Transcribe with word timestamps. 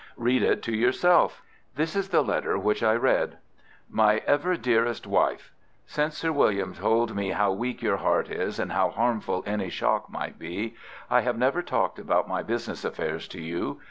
Read 0.17 0.41
it 0.41 0.63
to 0.63 0.75
yourself." 0.75 1.43
This 1.75 1.95
is 1.95 2.09
the 2.09 2.23
letter 2.23 2.57
which 2.57 2.81
I 2.81 2.95
read:— 2.95 3.37
"MY 3.87 4.23
EVER 4.25 4.57
DEAREST 4.57 5.05
WIFE,— 5.05 5.51
"Since 5.85 6.17
Sir 6.17 6.31
William 6.31 6.73
told 6.73 7.15
me 7.15 7.29
how 7.29 7.51
weak 7.51 7.83
your 7.83 7.97
heart 7.97 8.27
is, 8.31 8.57
and 8.57 8.71
how 8.71 8.89
harmful 8.89 9.43
any 9.45 9.69
shock 9.69 10.09
might 10.09 10.39
be, 10.39 10.73
I 11.07 11.21
have 11.21 11.37
never 11.37 11.61
talked 11.61 11.99
about 11.99 12.27
my 12.27 12.41
business 12.41 12.83
affairs 12.83 13.27
to 13.27 13.39
you. 13.39 13.79